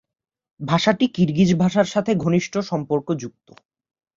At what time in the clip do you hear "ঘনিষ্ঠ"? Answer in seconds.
2.15-2.53